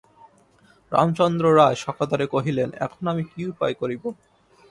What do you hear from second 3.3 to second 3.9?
কী উপায়